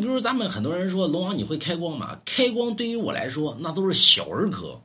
[0.00, 2.20] 比如咱们很多人说龙王你会开光吗？
[2.24, 4.80] 开光对于我来说那都是小儿科，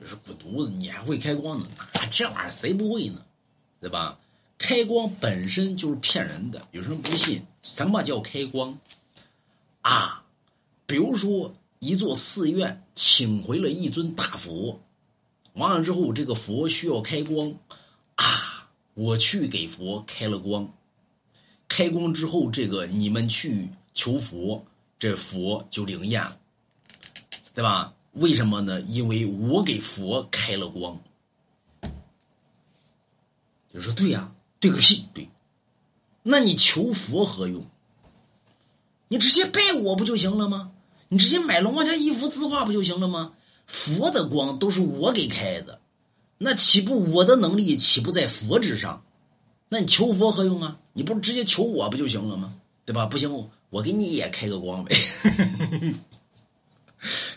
[0.00, 1.66] 就是滚犊子，你还会开光呢？
[1.94, 3.22] 那这玩意儿谁不会呢？
[3.80, 4.18] 对吧？
[4.58, 7.42] 开光本身就是骗人的，有什么不信？
[7.62, 8.78] 什么叫开光？
[9.80, 10.22] 啊，
[10.84, 14.78] 比如说一座寺院请回了一尊大佛，
[15.54, 17.54] 完了之后这个佛需要开光，
[18.16, 20.70] 啊，我去给佛开了光，
[21.66, 24.64] 开光之后这个你们去求佛，
[24.98, 26.36] 这佛就灵验了，
[27.54, 27.94] 对吧？
[28.12, 28.80] 为什么呢？
[28.80, 31.00] 因为我给佛开了光。
[33.72, 34.32] 就说对呀。
[34.58, 35.06] 对个屁！
[35.14, 35.26] 对，
[36.22, 37.64] 那你求佛何用？
[39.08, 40.70] 你直接拜我不就行了吗？
[41.08, 43.32] 你直接买龙王家一幅字画不就行了吗？
[43.66, 45.80] 佛的光都是我给开的，
[46.36, 49.02] 那岂不我的能力岂不在佛之上？
[49.70, 50.78] 那你求佛何用啊？
[50.92, 52.54] 你不直接求我不就行了吗？
[52.84, 53.06] 对吧？
[53.06, 54.94] 不行，我给你也开个光呗，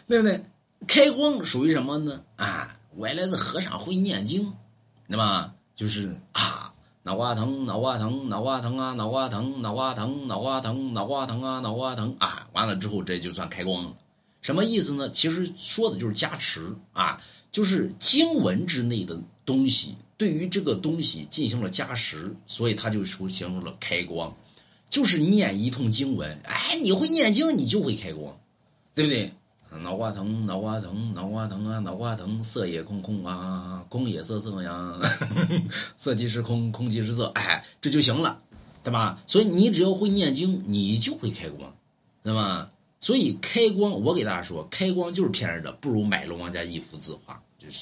[0.08, 0.44] 对不对？
[0.86, 2.22] 开光属于什么呢？
[2.36, 4.54] 啊，外来的和尚会念经，
[5.08, 5.54] 那么？
[5.76, 6.70] 就是啊。
[7.06, 12.48] 脑瓜疼，脑瓜疼，脑瓜疼啊，脑瓜疼，脑瓜疼，脑瓜疼，脑瓜疼啊，脑瓜疼啊！
[12.54, 13.94] 完了之后，这就算开光了。
[14.40, 15.10] 什么意思呢？
[15.10, 24.34] 其实说的就是加持啊，就是经文之内的东西，对于这个东西进行了加持，所以它就出形成了开光。
[24.94, 28.38] 就是念一通经文，哎，你会念经，你就会开光，
[28.94, 29.34] 对不对？
[29.82, 34.94] 脑瓜疼，脑瓜疼，脑瓜疼啊，脑瓜疼，色也空空啊，空也色色呀，
[35.98, 38.38] 色即是空，空即是色，哎，这就行了，
[38.84, 39.20] 对吧？
[39.26, 41.76] 所以你只要会念经，你就会开光，
[42.22, 42.70] 对吧？
[43.02, 47.80] 所以开光，我给大家说，开光就是骗人的，不如买龙王家一幅字画，就是。